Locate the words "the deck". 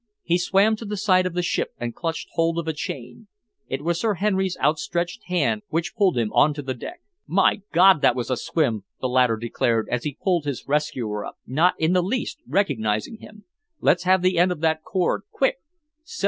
6.63-7.01